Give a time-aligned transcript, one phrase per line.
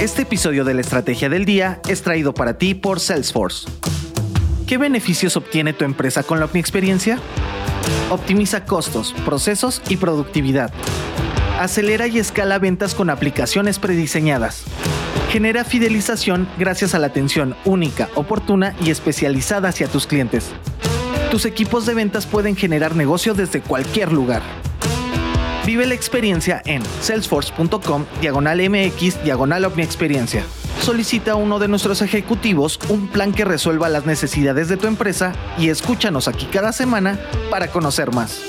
[0.00, 3.68] Este episodio de la Estrategia del Día es traído para ti por Salesforce.
[4.66, 7.18] ¿Qué beneficios obtiene tu empresa con la Experiencia?
[8.08, 10.72] Optimiza costos, procesos y productividad.
[11.58, 14.64] Acelera y escala ventas con aplicaciones prediseñadas.
[15.28, 20.46] Genera fidelización gracias a la atención única, oportuna y especializada hacia tus clientes.
[21.30, 24.40] Tus equipos de ventas pueden generar negocio desde cualquier lugar.
[25.66, 30.44] Vive la experiencia en salesforce.com diagonal mx diagonal experiencia.
[30.80, 35.34] Solicita a uno de nuestros ejecutivos un plan que resuelva las necesidades de tu empresa
[35.58, 37.18] y escúchanos aquí cada semana
[37.50, 38.40] para conocer más.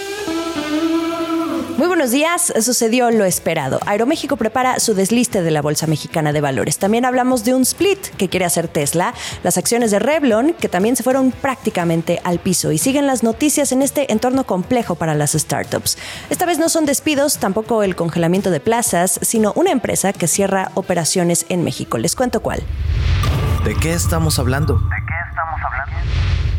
[1.81, 3.79] Muy buenos días, sucedió lo esperado.
[3.87, 6.77] Aeroméxico prepara su desliste de la Bolsa Mexicana de Valores.
[6.77, 10.95] También hablamos de un split que quiere hacer Tesla, las acciones de Revlon que también
[10.95, 15.31] se fueron prácticamente al piso y siguen las noticias en este entorno complejo para las
[15.31, 15.97] startups.
[16.29, 20.69] Esta vez no son despidos, tampoco el congelamiento de plazas, sino una empresa que cierra
[20.75, 21.97] operaciones en México.
[21.97, 22.61] Les cuento cuál.
[23.65, 24.79] ¿De qué estamos hablando?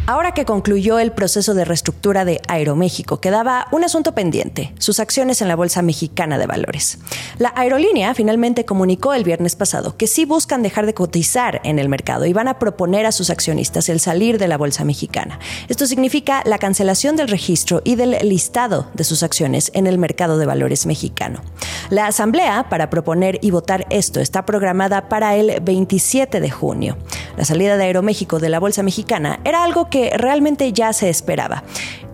[0.05, 5.41] Ahora que concluyó el proceso de reestructura de Aeroméxico, quedaba un asunto pendiente, sus acciones
[5.43, 6.99] en la Bolsa Mexicana de Valores.
[7.39, 11.89] La aerolínea finalmente comunicó el viernes pasado que sí buscan dejar de cotizar en el
[11.89, 15.39] mercado y van a proponer a sus accionistas el salir de la Bolsa Mexicana.
[15.69, 20.37] Esto significa la cancelación del registro y del listado de sus acciones en el mercado
[20.37, 21.43] de valores mexicano.
[21.91, 26.97] La asamblea para proponer y votar esto está programada para el 27 de junio.
[27.43, 31.65] La salida de Aeroméxico de la Bolsa Mexicana era algo que realmente ya se esperaba.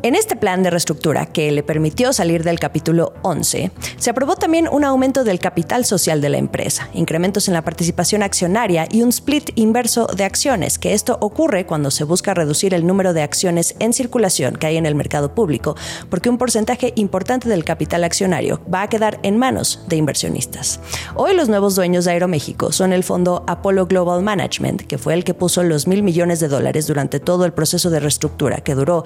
[0.05, 4.69] En este plan de reestructura, que le permitió salir del capítulo 11, se aprobó también
[4.71, 9.09] un aumento del capital social de la empresa, incrementos en la participación accionaria y un
[9.09, 13.75] split inverso de acciones, que esto ocurre cuando se busca reducir el número de acciones
[13.81, 15.75] en circulación que hay en el mercado público,
[16.09, 20.79] porque un porcentaje importante del capital accionario va a quedar en manos de inversionistas.
[21.17, 25.25] Hoy los nuevos dueños de Aeroméxico son el fondo Apollo Global Management, que fue el
[25.25, 29.05] que puso los mil millones de dólares durante todo el proceso de reestructura que duró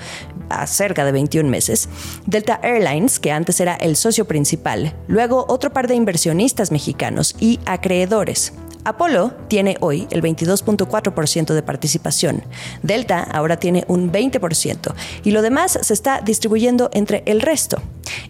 [0.66, 1.88] cerca de 21 meses,
[2.26, 7.58] Delta Airlines, que antes era el socio principal, luego otro par de inversionistas mexicanos y
[7.66, 8.52] acreedores.
[8.84, 12.42] Apolo tiene hoy el 22.4% de participación.
[12.82, 17.80] Delta ahora tiene un 20% y lo demás se está distribuyendo entre el resto.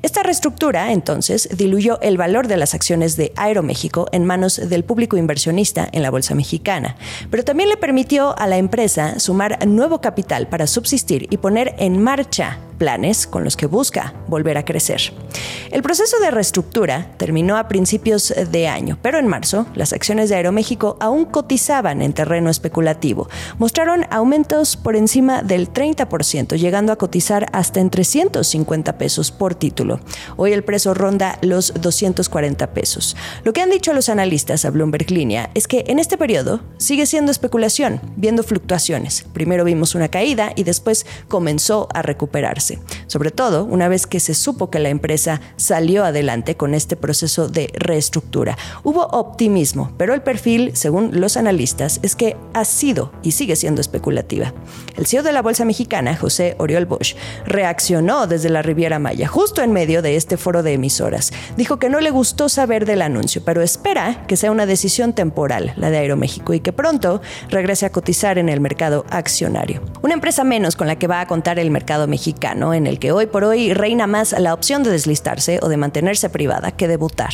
[0.02, 5.16] Esta reestructura, entonces, diluyó el valor de las acciones de Aeroméxico en manos del público
[5.16, 6.96] inversionista en la Bolsa Mexicana,
[7.30, 12.02] pero también le permitió a la empresa sumar nuevo capital para subsistir y poner en
[12.02, 15.12] marcha planes con los que busca volver a crecer.
[15.70, 20.36] El proceso de reestructura terminó a principios de año, pero en marzo las acciones de
[20.36, 23.28] Aeroméxico aún cotizaban en terreno especulativo.
[23.58, 30.00] Mostraron aumentos por encima del 30%, llegando a cotizar hasta en 350 pesos por título.
[30.36, 33.16] Hoy el precio ronda los 240 pesos.
[33.44, 37.06] Lo que han dicho los analistas a Bloomberg Línea es que en este periodo sigue
[37.06, 39.24] siendo especulación, viendo fluctuaciones.
[39.32, 43.01] Primero vimos una caída y después comenzó a recuperarse Федерации.
[43.12, 47.46] Sobre todo una vez que se supo que la empresa salió adelante con este proceso
[47.46, 48.56] de reestructura.
[48.84, 53.82] Hubo optimismo, pero el perfil, según los analistas, es que ha sido y sigue siendo
[53.82, 54.54] especulativa.
[54.96, 57.14] El CEO de la Bolsa Mexicana, José Oriol Bosch,
[57.44, 61.34] reaccionó desde la Riviera Maya, justo en medio de este foro de emisoras.
[61.58, 65.74] Dijo que no le gustó saber del anuncio, pero espera que sea una decisión temporal,
[65.76, 69.82] la de Aeroméxico, y que pronto regrese a cotizar en el mercado accionario.
[70.00, 73.10] Una empresa menos con la que va a contar el mercado mexicano en el que
[73.10, 77.32] hoy por hoy reina más la opción de deslistarse o de mantenerse privada que debutar.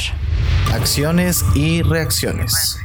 [0.72, 2.78] Acciones y reacciones.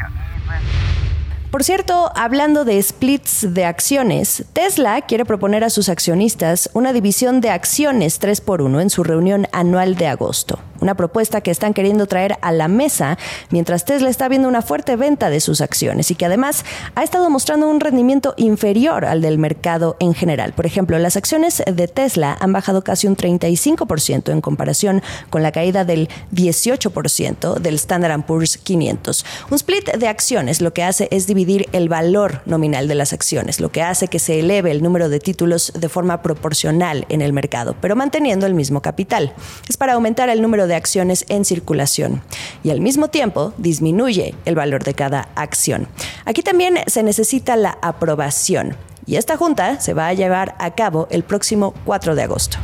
[1.50, 7.40] Por cierto, hablando de splits de acciones, Tesla quiere proponer a sus accionistas una división
[7.40, 12.38] de acciones 3x1 en su reunión anual de agosto una propuesta que están queriendo traer
[12.42, 13.18] a la mesa
[13.50, 17.30] mientras Tesla está viendo una fuerte venta de sus acciones y que además ha estado
[17.30, 20.54] mostrando un rendimiento inferior al del mercado en general.
[20.54, 25.54] Por ejemplo, las acciones de Tesla han bajado casi un 35% en comparación con la
[25.54, 29.26] caída del 18% del Standard Poor's 500.
[29.50, 33.62] Un split de acciones lo que hace es dividir el valor nominal de las acciones,
[33.62, 37.32] lo que hace que se eleve el número de títulos de forma proporcional en el
[37.32, 39.34] mercado, pero manteniendo el mismo capital.
[39.70, 42.22] Es para aumentar el número de acciones en circulación
[42.64, 45.88] y al mismo tiempo disminuye el valor de cada acción.
[46.26, 48.76] Aquí también se necesita la aprobación
[49.06, 52.58] y esta junta se va a llevar a cabo el próximo 4 de agosto.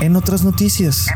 [0.00, 1.06] En otras noticias.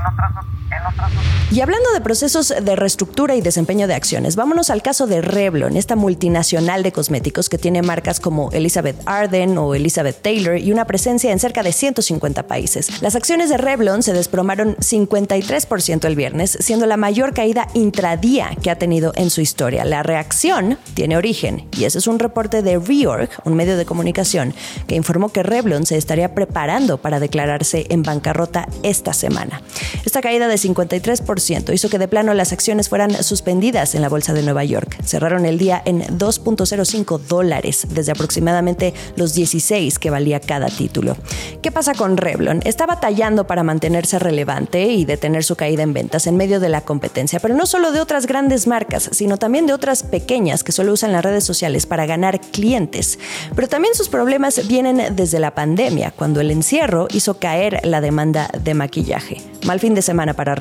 [1.51, 5.77] Y hablando de procesos de reestructura y desempeño de acciones, vámonos al caso de Revlon,
[5.77, 10.87] esta multinacional de cosméticos que tiene marcas como Elizabeth Arden o Elizabeth Taylor y una
[10.87, 13.03] presencia en cerca de 150 países.
[13.03, 18.71] Las acciones de Revlon se desplomaron 53% el viernes, siendo la mayor caída intradía que
[18.71, 19.85] ha tenido en su historia.
[19.85, 24.55] La reacción tiene origen, y ese es un reporte de Reorg, un medio de comunicación,
[24.87, 29.61] que informó que Revlon se estaría preparando para declararse en bancarrota esta semana.
[30.07, 34.33] Esta caída de 53% hizo que de plano las acciones fueran suspendidas en la bolsa
[34.33, 34.97] de Nueva York.
[35.05, 41.17] Cerraron el día en 2.05 dólares, desde aproximadamente los 16 que valía cada título.
[41.63, 42.61] ¿Qué pasa con Revlon?
[42.65, 46.83] Está batallando para mantenerse relevante y detener su caída en ventas en medio de la
[46.83, 50.93] competencia, pero no solo de otras grandes marcas, sino también de otras pequeñas que solo
[50.93, 53.19] usan las redes sociales para ganar clientes.
[53.55, 58.51] Pero también sus problemas vienen desde la pandemia, cuando el encierro hizo caer la demanda
[58.63, 59.41] de maquillaje.
[59.67, 60.55] Mal fin de semana para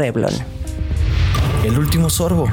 [1.64, 2.48] El último sorbo.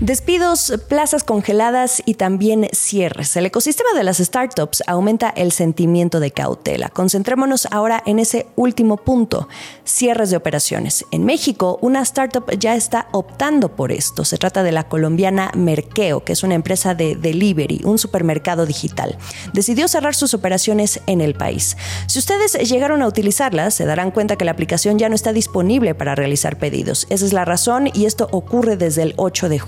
[0.00, 3.36] Despidos, plazas congeladas y también cierres.
[3.36, 6.88] El ecosistema de las startups aumenta el sentimiento de cautela.
[6.88, 9.48] Concentrémonos ahora en ese último punto,
[9.84, 11.04] cierres de operaciones.
[11.12, 14.24] En México, una startup ya está optando por esto.
[14.24, 19.16] Se trata de la colombiana Merkeo, que es una empresa de delivery, un supermercado digital.
[19.52, 21.76] Decidió cerrar sus operaciones en el país.
[22.08, 25.94] Si ustedes llegaron a utilizarla, se darán cuenta que la aplicación ya no está disponible
[25.94, 27.06] para realizar pedidos.
[27.10, 29.60] Esa es la razón y esto ocurre desde el 8 de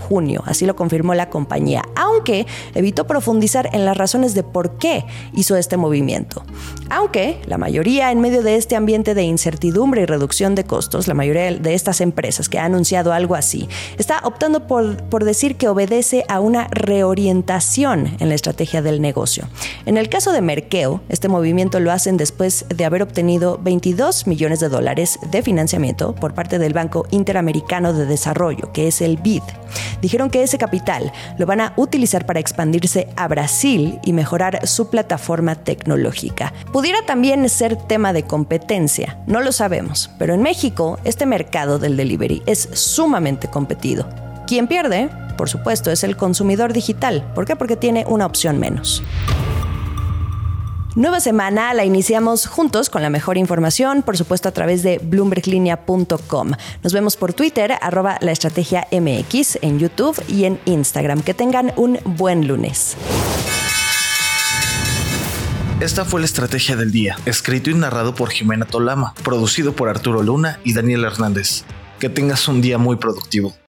[0.47, 5.05] así lo confirmó la compañía, aunque evitó profundizar en las razones de por qué
[5.35, 6.43] hizo este movimiento.
[6.89, 11.15] Aunque la mayoría en medio de este ambiente de incertidumbre y reducción de costos, la
[11.15, 13.69] mayoría de estas empresas que ha anunciado algo así,
[13.99, 19.49] está optando por, por decir que obedece a una reorientación en la estrategia del negocio.
[19.85, 24.61] En el caso de Merkeo, este movimiento lo hacen después de haber obtenido 22 millones
[24.61, 29.43] de dólares de financiamiento por parte del Banco Interamericano de Desarrollo, que es el BID
[30.07, 34.89] dijeron que ese capital lo van a utilizar para expandirse a Brasil y mejorar su
[34.89, 36.53] plataforma tecnológica.
[36.73, 41.97] Pudiera también ser tema de competencia, no lo sabemos, pero en México este mercado del
[41.97, 44.09] delivery es sumamente competido.
[44.47, 47.29] Quien pierde, por supuesto, es el consumidor digital.
[47.35, 47.57] ¿Por qué?
[47.57, 49.03] Porque tiene una opción menos.
[50.97, 56.53] Nueva semana la iniciamos juntos con la mejor información, por supuesto a través de bloomberglinea.com.
[56.83, 61.21] Nos vemos por Twitter, arroba la estrategia MX, en YouTube y en Instagram.
[61.21, 62.97] Que tengan un buen lunes.
[65.81, 70.23] Esta fue la estrategia del día, escrito y narrado por Jimena Tolama, producido por Arturo
[70.23, 71.65] Luna y Daniel Hernández.
[72.01, 73.55] Que tengas un día muy productivo.